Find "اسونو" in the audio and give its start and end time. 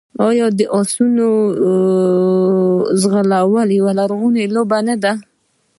0.79-1.29